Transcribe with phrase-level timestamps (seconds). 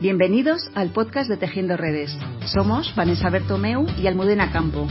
[0.00, 2.16] Bienvenidos al podcast de Tejiendo Redes.
[2.46, 4.88] Somos Vanessa Bertomeu y Almudena Campo,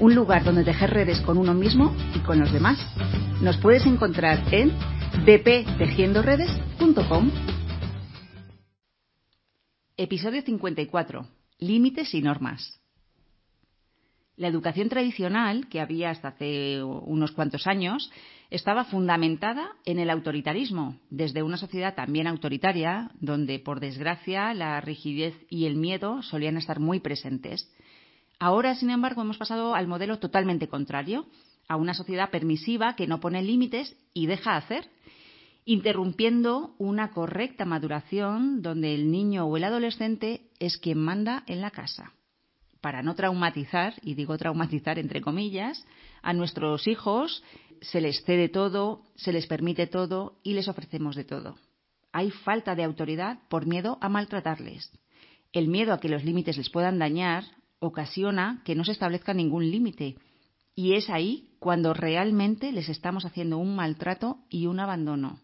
[0.00, 2.78] un lugar donde tejer redes con uno mismo y con los demás.
[3.42, 4.72] Nos puedes encontrar en
[5.26, 7.30] bptejiendoredes.com.
[9.98, 11.28] Episodio 54.
[11.58, 12.80] Límites y normas.
[14.36, 18.10] La educación tradicional, que había hasta hace unos cuantos años,
[18.50, 25.34] estaba fundamentada en el autoritarismo, desde una sociedad también autoritaria, donde, por desgracia, la rigidez
[25.50, 27.68] y el miedo solían estar muy presentes.
[28.38, 31.26] Ahora, sin embargo, hemos pasado al modelo totalmente contrario,
[31.68, 34.88] a una sociedad permisiva que no pone límites y deja hacer,
[35.64, 41.72] interrumpiendo una correcta maduración donde el niño o el adolescente es quien manda en la
[41.72, 42.12] casa
[42.86, 45.84] para no traumatizar, y digo traumatizar entre comillas,
[46.22, 47.42] a nuestros hijos
[47.80, 51.56] se les cede todo, se les permite todo y les ofrecemos de todo.
[52.12, 54.90] Hay falta de autoridad por miedo a maltratarles.
[55.52, 57.44] El miedo a que los límites les puedan dañar
[57.78, 60.16] ocasiona que no se establezca ningún límite.
[60.74, 65.40] Y es ahí cuando realmente les estamos haciendo un maltrato y un abandono,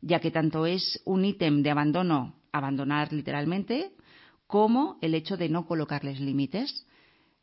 [0.00, 3.92] ya que tanto es un ítem de abandono abandonar literalmente,
[4.46, 6.86] como el hecho de no colocarles límites.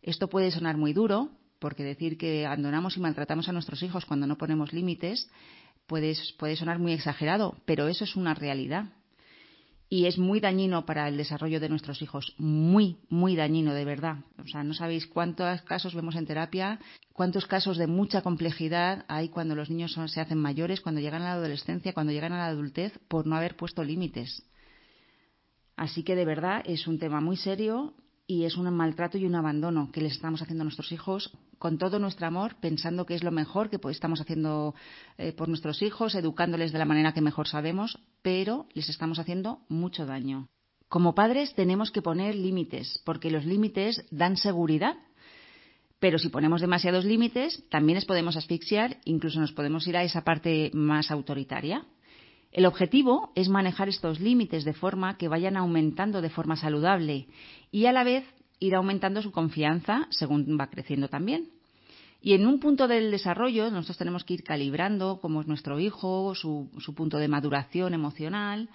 [0.02, 4.27] Esto puede sonar muy duro, porque decir que abandonamos y maltratamos a nuestros hijos cuando
[4.27, 5.30] no ponemos límites
[5.88, 8.86] puede, puede sonar muy exagerado, pero eso es una realidad.
[9.89, 14.17] Y es muy dañino para el desarrollo de nuestros hijos, muy, muy dañino de verdad.
[14.38, 16.80] O sea, no sabéis cuántos casos vemos en terapia,
[17.14, 21.25] cuántos casos de mucha complejidad hay cuando los niños se hacen mayores, cuando llegan a
[21.25, 24.44] la adolescencia, cuando llegan a la adultez, por no haber puesto límites.
[25.77, 27.94] Así que de verdad es un tema muy serio
[28.28, 31.78] y es un maltrato y un abandono que les estamos haciendo a nuestros hijos con
[31.78, 34.75] todo nuestro amor, pensando que es lo mejor que estamos haciendo
[35.17, 39.61] eh, por nuestros hijos, educándoles de la manera que mejor sabemos, pero les estamos haciendo
[39.70, 40.50] mucho daño.
[40.89, 44.95] Como padres tenemos que poner límites, porque los límites dan seguridad.
[46.00, 50.23] Pero si ponemos demasiados límites, también les podemos asfixiar, incluso nos podemos ir a esa
[50.23, 51.86] parte más autoritaria.
[52.58, 57.28] El objetivo es manejar estos límites de forma que vayan aumentando de forma saludable
[57.72, 58.23] y a la vez
[58.60, 61.50] ir aumentando su confianza según va creciendo también.
[62.20, 66.34] Y en un punto del desarrollo nosotros tenemos que ir calibrando cómo es nuestro hijo,
[66.34, 68.70] su, punto de maduración emocional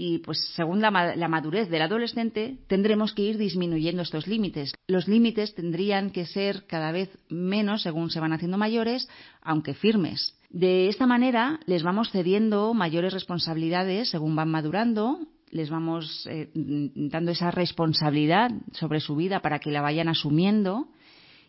[0.00, 4.72] y pues según la, la, madurez del adolescente tendremos que ir disminuyendo estos límites.
[4.86, 9.08] Los límites tendrían que ser cada vez menos según se van haciendo mayores,
[9.42, 10.38] aunque firmes.
[10.50, 15.18] De esta manera les vamos cediendo mayores responsabilidades según van madurando,
[15.50, 20.86] les vamos eh, dando esa responsabilidad sobre su vida para que la vayan asumiendo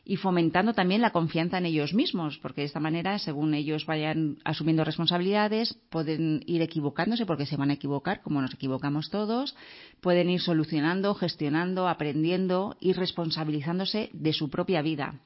[0.05, 4.37] y fomentando también la confianza en ellos mismos, porque de esta manera, según ellos vayan
[4.43, 9.55] asumiendo responsabilidades, pueden ir equivocándose porque se van a equivocar, como nos equivocamos todos,
[10.01, 15.21] pueden ir solucionando, gestionando, aprendiendo y responsabilizándose de su propia vida.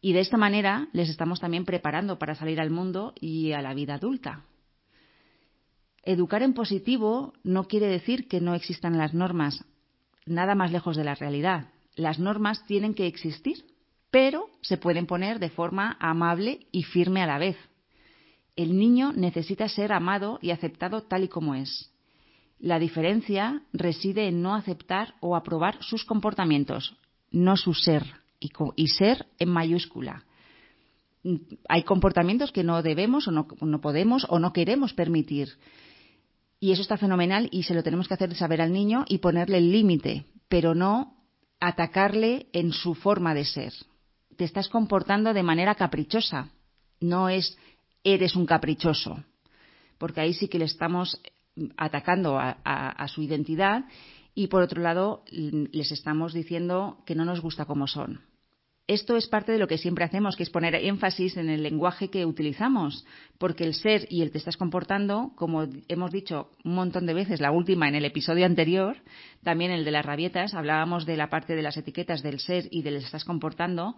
[0.00, 3.72] Y de esta manera les estamos también preparando para salir al mundo y a la
[3.74, 4.44] vida adulta.
[6.02, 9.64] Educar en positivo no quiere decir que no existan las normas,
[10.26, 11.70] nada más lejos de la realidad.
[11.96, 13.64] Las normas tienen que existir,
[14.14, 17.56] pero se pueden poner de forma amable y firme a la vez.
[18.54, 21.90] El niño necesita ser amado y aceptado tal y como es.
[22.60, 26.96] La diferencia reside en no aceptar o aprobar sus comportamientos,
[27.32, 28.04] no su ser
[28.38, 30.24] y, ser en mayúscula.
[31.68, 35.48] Hay comportamientos que no debemos o no, no podemos o no queremos permitir.
[36.60, 39.58] Y eso está fenomenal y se lo tenemos que hacer saber al niño y ponerle
[39.58, 41.16] el límite, pero no
[41.58, 43.72] atacarle en su forma de ser.
[44.36, 46.50] Te estás comportando de manera caprichosa.
[47.00, 47.56] No es
[48.02, 49.24] eres un caprichoso,
[49.98, 51.20] porque ahí sí que le estamos
[51.76, 53.84] atacando a su identidad
[54.34, 58.20] y por otro lado les estamos diciendo que no nos gusta como son
[58.86, 62.10] esto es parte de lo que siempre hacemos, que es poner énfasis en el lenguaje
[62.10, 63.06] que utilizamos,
[63.38, 67.40] porque el ser y el te estás comportando, como hemos dicho un montón de veces,
[67.40, 68.96] la última en el episodio anterior,
[69.42, 72.82] también el de las rabietas, hablábamos de la parte de las etiquetas del ser y
[72.82, 73.96] del estás comportando.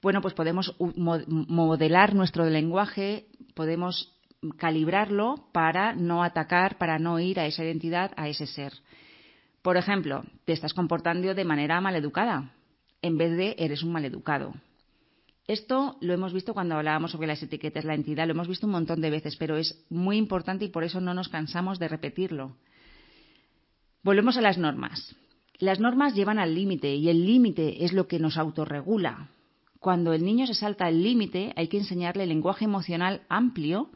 [0.00, 4.14] Bueno, pues podemos modelar nuestro lenguaje, podemos
[4.56, 8.72] calibrarlo para no atacar, para no ir a esa identidad, a ese ser.
[9.62, 12.52] Por ejemplo, te estás comportando de manera maleducada
[13.02, 14.54] en vez de eres un maleducado.
[15.46, 18.72] Esto lo hemos visto cuando hablábamos sobre las etiquetas, la entidad, lo hemos visto un
[18.72, 22.56] montón de veces, pero es muy importante y por eso no nos cansamos de repetirlo.
[24.02, 25.16] Volvemos a las normas.
[25.58, 29.30] Las normas llevan al límite y el límite es lo que nos autorregula.
[29.80, 33.90] Cuando el niño se salta el límite hay que enseñarle lenguaje emocional amplio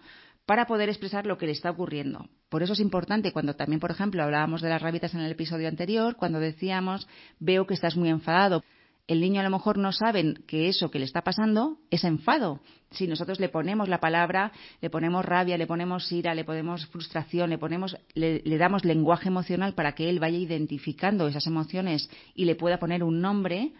[0.46, 2.28] para poder expresar lo que le está ocurriendo.
[2.48, 5.68] Por eso es importante cuando también, por ejemplo, hablábamos de las rabietas en el episodio
[5.68, 7.08] anterior, cuando decíamos,
[7.38, 8.62] veo que estás muy enfadado.
[9.08, 12.60] El niño a lo mejor no sabe que eso que le está pasando es enfado.
[12.90, 17.50] Si nosotros le ponemos la palabra, le ponemos rabia, le ponemos ira, le ponemos frustración,
[17.50, 22.44] le ponemos, le, le damos lenguaje emocional para que él vaya identificando esas emociones y
[22.44, 23.72] le pueda poner un nombre,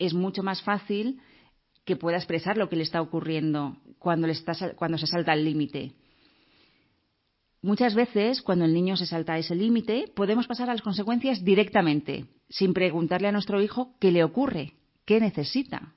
[0.00, 1.20] es mucho más fácil
[1.84, 5.44] que pueda expresar lo que le está ocurriendo cuando, le está, cuando se salta el
[5.44, 5.92] límite.
[7.62, 12.24] Muchas veces, cuando el niño se salta ese límite, podemos pasar a las consecuencias directamente,
[12.48, 14.72] sin preguntarle a nuestro hijo qué le ocurre,
[15.04, 15.94] qué necesita.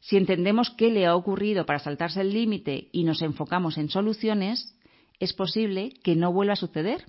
[0.00, 4.76] Si entendemos qué le ha ocurrido para saltarse el límite y nos enfocamos en soluciones,
[5.18, 7.06] es posible que no vuelva a suceder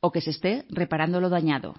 [0.00, 1.74] o que se esté reparando lo dañado.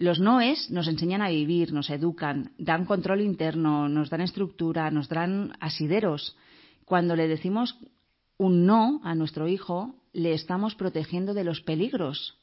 [0.00, 5.10] Los noes nos enseñan a vivir, nos educan, dan control interno, nos dan estructura, nos
[5.10, 6.38] dan asideros.
[6.86, 7.76] Cuando le decimos
[8.38, 12.40] un no a nuestro hijo, le estamos protegiendo de los peligros.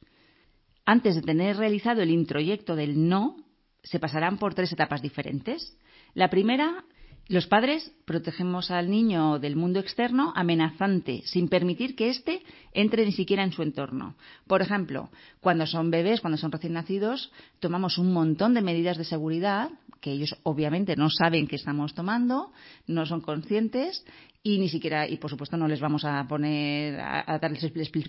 [0.86, 3.38] Antes de tener realizado el introyecto del no,
[3.81, 5.75] se pasarán por tres etapas diferentes.
[6.13, 6.86] La primera
[7.29, 12.41] los padres protegemos al niño del mundo externo amenazante, sin permitir que éste
[12.74, 14.15] entre ni siquiera en su entorno.
[14.47, 15.09] Por ejemplo,
[15.41, 19.69] cuando son bebés, cuando son recién nacidos, tomamos un montón de medidas de seguridad
[20.02, 22.52] que ellos obviamente no saben que estamos tomando,
[22.88, 24.06] no son conscientes
[24.44, 27.64] y ni siquiera, y por supuesto no les vamos a poner a, darles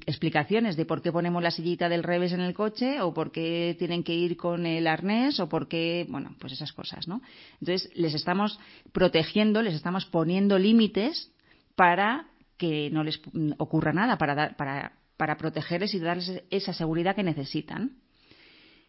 [0.06, 3.75] explicaciones de por qué ponemos la sillita del revés en el coche o por qué
[3.79, 7.23] tienen que ir con el arnés o por qué, bueno, pues esas cosas, ¿no?
[7.61, 8.61] Entonces les estamos
[8.93, 11.32] protegiendo, les estamos poniendo límites
[11.75, 12.26] para
[12.56, 13.20] que no les
[13.58, 17.96] ocurra nada, para, dar, para, para protegerles y darles esa seguridad que necesitan.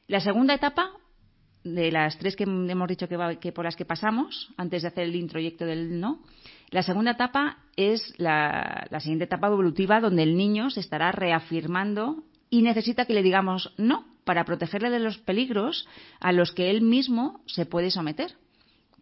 [0.08, 0.92] La segunda etapa
[1.74, 5.16] de las tres que hemos dicho que, por las que pasamos antes de hacer el
[5.16, 6.20] introyecto del no,
[6.70, 12.24] la segunda etapa es la, la siguiente etapa evolutiva donde el niño se estará reafirmando
[12.50, 15.88] y necesita que le digamos no para protegerle de los peligros
[16.20, 18.36] a los que él mismo se puede someter.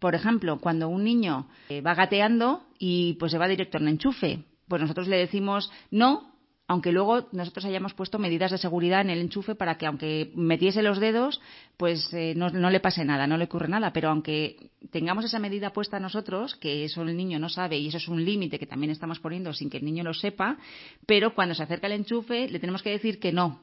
[0.00, 4.44] Por ejemplo, cuando un niño eh, va gateando y pues se va directo al enchufe,
[4.68, 6.32] pues nosotros le decimos no
[6.68, 10.82] aunque luego nosotros hayamos puesto medidas de seguridad en el enchufe para que aunque metiese
[10.82, 11.40] los dedos,
[11.78, 13.90] pues eh, no, le pase nada, no le ocurre nada.
[13.94, 17.96] Pero aunque tengamos esa medida puesta nosotros, que eso el niño no sabe y eso
[17.96, 20.58] es un límite que también estamos poniendo sin que el niño lo sepa,
[21.06, 23.60] pero cuando se acerca el enchufe le tenemos que decir que no.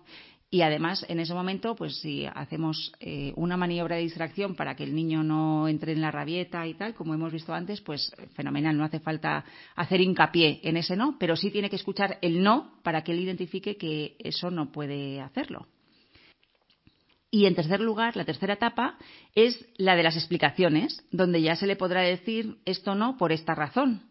[0.56, 4.86] Y además, en ese momento, pues si hacemos eh, una maniobra de distracción para que
[4.86, 8.78] el niño no entre en la rabieta y tal, como hemos visto antes, pues fenomenal,
[8.78, 9.44] no hace falta
[9.76, 13.20] hacer hincapié en ese no, pero sí tiene que escuchar el no para que él
[13.20, 15.68] identifique que eso no puede hacerlo.
[17.30, 18.98] Y en tercer lugar, la tercera etapa
[19.34, 23.56] es la de las explicaciones, donde ya se le podrá decir esto no por esta
[23.56, 24.04] razón,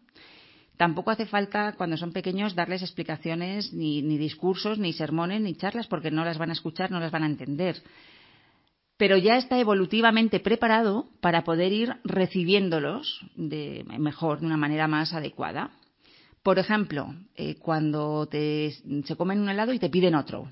[0.77, 6.11] Tampoco hace falta, cuando son pequeños, darles explicaciones, ni, discursos, ni sermones, ni charlas, porque
[6.11, 7.81] no las van a escuchar, no las van a entender.
[8.97, 15.13] Pero ya está evolutivamente preparado para poder ir recibiéndolos de mejor, de una manera más
[15.13, 15.71] adecuada.
[16.43, 20.51] Por ejemplo, eh, cuando se comen un helado y te piden otro,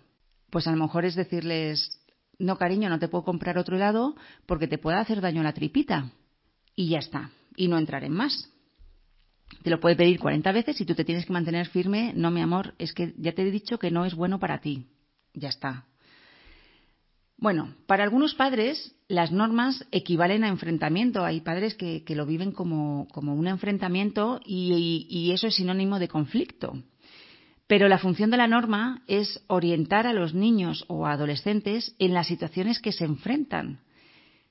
[0.49, 1.99] pues a lo mejor es decirles,
[2.39, 4.15] no cariño, no te puedo comprar otro helado
[4.45, 6.11] porque te puede hacer daño la tripita.
[6.75, 8.52] Y ya está, y no entrar en más.
[9.61, 12.13] Te lo puede pedir 40 veces y tú te tienes que mantener firme.
[12.15, 14.87] No, mi amor, es que ya te he dicho que no es bueno para ti.
[15.33, 15.85] Ya está.
[17.37, 21.25] Bueno, para algunos padres las normas equivalen a enfrentamiento.
[21.25, 26.73] Hay padres que, lo viven como, un enfrentamiento y eso es sinónimo de conflicto.
[27.67, 32.27] Pero la función de la norma es orientar a los niños o adolescentes en las
[32.27, 33.79] situaciones que se enfrentan.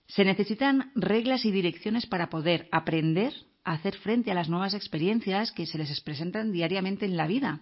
[0.07, 3.33] Se necesitan reglas y direcciones para poder aprender
[3.65, 7.61] hacer frente a las nuevas experiencias que se les presentan diariamente en la vida.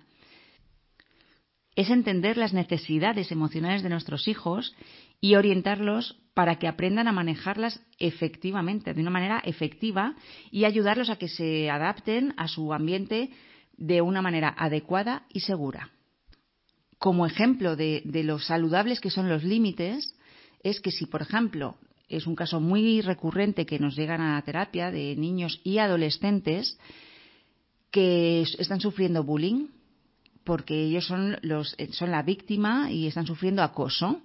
[1.76, 4.74] Es entender las necesidades emocionales de nuestros hijos
[5.20, 10.14] y orientarlos para que aprendan a manejarlas efectivamente, de una manera efectiva,
[10.50, 13.30] y ayudarlos a que se adapten a su ambiente
[13.76, 15.90] de una manera adecuada y segura.
[16.98, 20.14] Como ejemplo de, lo saludables que son los límites,
[20.62, 21.78] es que si, por ejemplo,
[22.10, 26.78] es un caso muy recurrente que nos llegan a la terapia de niños y adolescentes
[27.90, 29.68] que están sufriendo bullying
[30.44, 34.20] porque ellos son, los, son la víctima y están sufriendo acoso.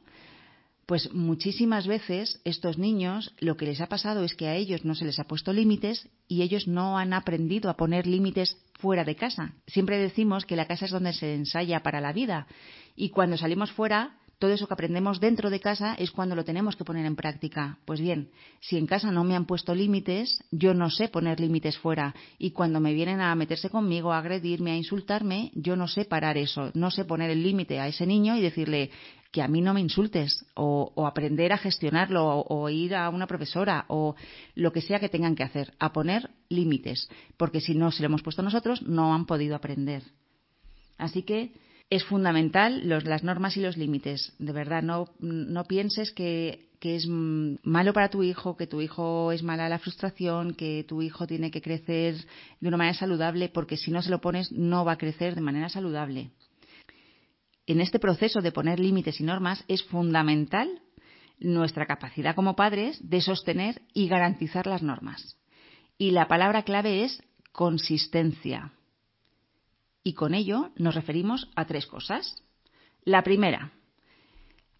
[0.86, 4.94] Pues muchísimas veces estos niños lo que les ha pasado es que a ellos no
[4.94, 9.16] se les ha puesto límites y ellos no han aprendido a poner límites fuera de
[9.16, 9.54] casa.
[9.68, 12.48] Siempre decimos que la casa es donde se ensaya para la vida
[12.96, 16.76] y cuando salimos fuera todo eso que aprendemos dentro de casa es cuando lo tenemos
[16.76, 17.80] que poner en práctica.
[17.86, 21.78] Pues bien, si en casa no me han puesto límites, yo no sé poner límites
[21.78, 22.14] fuera.
[22.38, 26.38] Y cuando me vienen a meterse conmigo, a agredirme, a insultarme, yo no sé parar
[26.38, 26.72] eso.
[26.74, 28.92] No sé poner el límite a ese niño y decirle
[29.32, 30.46] que a mí no me insultes.
[30.56, 34.16] O, aprender a gestionarlo, o, o ir a una profesora, o
[34.54, 35.74] lo que sea que tengan que hacer.
[35.80, 37.10] A poner límites.
[37.38, 40.04] Porque si no se lo hemos puesto nosotros, no han podido aprender.
[40.98, 41.54] Así que
[41.90, 44.34] es fundamental los, las normas y los límites.
[44.40, 49.44] De verdad, no, pienses que, que, es malo para tu hijo, que tu hijo es
[49.44, 52.16] mala la frustración, que tu hijo tiene que crecer
[52.60, 55.42] de una manera saludable, porque si no se lo pones no va a crecer de
[55.42, 56.32] manera saludable.
[57.68, 60.82] En este proceso de poner límites y normas es fundamental
[61.40, 65.38] nuestra capacidad como padres de sostener y garantizar las normas.
[65.98, 68.74] Y la palabra clave es consistencia.
[70.06, 72.44] Y con ello nos referimos a tres cosas.
[73.06, 73.72] La primera,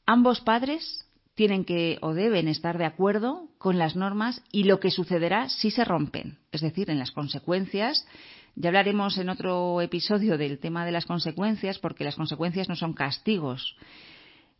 [0.06, 4.92] ambos padres tienen que o deben estar de acuerdo con las normas y lo que
[4.92, 8.08] sucederá si se rompen, es decir, en las consecuencias.
[8.56, 12.94] Ya hablaremos en otro episodio del tema de las consecuencias, porque las consecuencias no son
[12.94, 13.76] castigos,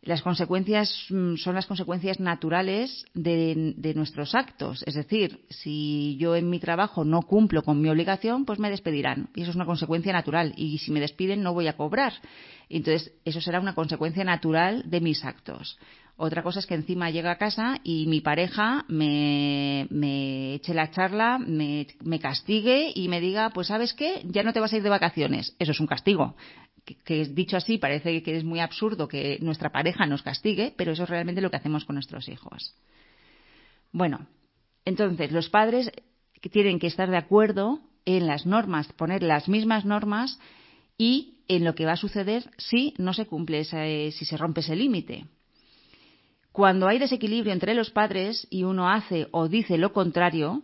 [0.02, 4.84] las consecuencias mm, son las consecuencias naturales de, nuestros actos.
[4.86, 9.30] Es decir, si yo en mi trabajo no cumplo con mi obligación, pues me despedirán.
[9.34, 10.54] Y eso es una consecuencia natural.
[10.56, 12.12] Y si me despiden, no voy a cobrar.
[12.68, 15.78] Entonces, eso será una consecuencia natural de mis actos.
[16.18, 20.90] Otra cosa es que encima llega a casa y mi pareja me, me eche la
[20.90, 24.76] charla, me, me, castigue y me diga, pues sabes qué, ya no te vas a
[24.76, 25.54] ir de vacaciones.
[25.58, 26.34] Eso es un castigo
[27.04, 31.02] que, dicho así parece que es muy absurdo que nuestra pareja nos castigue, pero eso
[31.02, 32.74] es realmente lo que hacemos con nuestros hijos.
[33.92, 34.26] Bueno,
[34.84, 35.90] entonces los padres
[36.50, 40.38] tienen que estar de acuerdo en las normas, poner las mismas normas
[40.96, 44.60] y en lo que va a suceder si no se cumple, ese, si se rompe
[44.60, 45.26] ese límite.
[46.52, 50.62] Cuando hay desequilibrio entre los padres y uno hace o dice lo contrario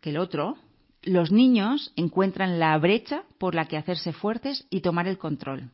[0.00, 0.56] que el otro,
[1.04, 5.70] los niños encuentran la brecha por la que hacerse fuertes y tomar el control.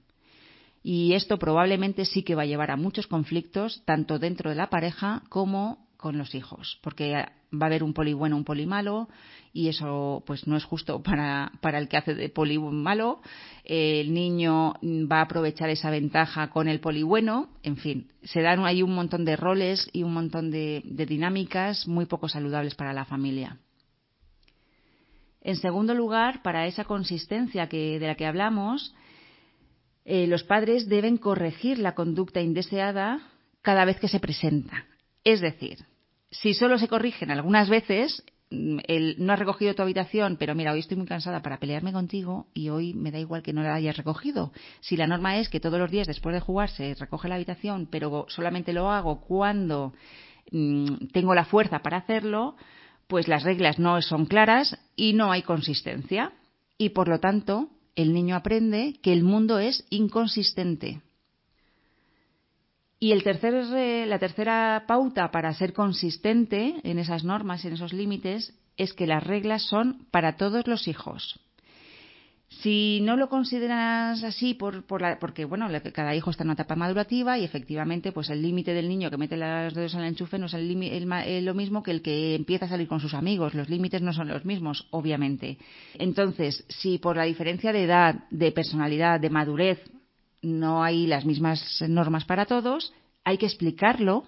[0.83, 4.71] Y esto probablemente sí que va a llevar a muchos conflictos, tanto dentro de la
[4.71, 7.27] pareja como con los hijos, porque va
[7.61, 9.09] a haber un poli bueno, un poli malo,
[9.53, 13.21] y eso pues no es justo para, para el que hace de poli malo.
[13.65, 17.51] El niño va a aprovechar esa ventaja con el poli bueno.
[17.63, 21.87] En fin, se dan ahí un montón de roles y un montón de, de dinámicas
[21.87, 23.59] muy poco saludables para la familia.
[25.43, 28.95] En segundo lugar, para esa consistencia que, de la que hablamos,
[30.05, 33.21] eh, los padres deben corregir la conducta indeseada
[33.63, 34.87] cada vez que se presenta.
[35.25, 35.79] Es decir,
[36.31, 40.73] si solo se corrigen algunas veces, mm, el no has recogido tu habitación, pero mira,
[40.73, 43.75] hoy estoy muy cansada para pelearme contigo y hoy me da igual que no la
[43.75, 44.53] hayas recogido.
[44.81, 47.89] Si la norma es que todos los días después de jugar se recoge la habitación,
[47.91, 49.95] pero solamente lo hago cuando
[50.53, 52.57] mmm, tengo la fuerza para hacerlo,
[53.11, 56.33] pues las reglas no son claras y no hay consistencia.
[56.79, 61.03] Y por lo tanto, el niño aprende que el mundo es inconsistente.
[63.01, 69.09] Y la tercera pauta para ser consistente en esas normas en esos límites es que
[69.09, 71.41] las reglas son para todos los hijos.
[72.63, 76.55] Si no lo consideras así, por, por la, porque bueno, cada hijo está en una
[76.55, 80.09] etapa madurativa y efectivamente, pues el límite del niño que mete los dedos en el
[80.09, 83.15] enchufe no es el, el, lo mismo que el que empieza a salir con sus
[83.15, 83.55] amigos.
[83.55, 85.57] Los límites no son los mismos, obviamente.
[85.95, 89.79] Entonces, si por la diferencia de edad, de personalidad, de madurez,
[90.43, 92.93] no hay las mismas normas para todos,
[93.25, 94.25] hay que explicarlo.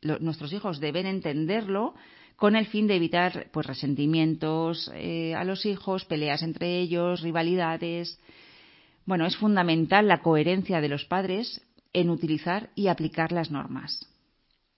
[0.00, 1.94] Lo, nuestros hijos deben entenderlo
[2.42, 8.18] con el fin de evitar pues resentimientos eh, a los hijos, peleas entre ellos, rivalidades.
[9.06, 14.08] Bueno, es fundamental la coherencia de los padres en utilizar y aplicar las normas.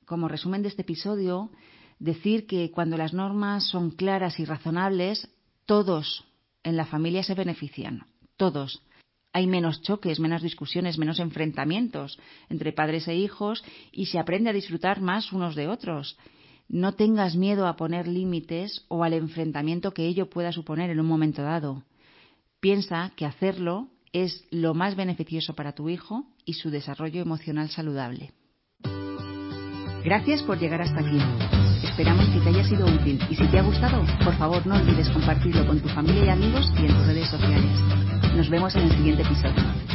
[0.04, 1.52] Como resumen de este episodio,
[1.99, 5.26] decir que cuando las normas son claras y razonables,
[5.64, 6.23] todos
[6.64, 8.83] en la familia se benefician, todos.
[9.33, 12.18] Hay menos choques, menos discusiones, menos enfrentamientos
[12.50, 16.18] entre padres e hijos y se aprende a disfrutar más unos de otros
[16.68, 21.06] no tengas miedo a poner límites o al enfrentamiento que ello pueda suponer en un
[21.06, 21.83] momento dado.
[22.61, 28.33] Piensa que hacerlo es lo más beneficioso para tu hijo y su desarrollo emocional saludable.
[30.04, 31.18] Gracias por llegar hasta aquí.
[31.85, 35.09] Esperamos que te haya sido útil y si te ha gustado, por favor no olvides
[35.11, 37.80] compartirlo con tu familia y amigos y en tus redes sociales.
[38.37, 39.93] Nos vemos en el siguiente episodio.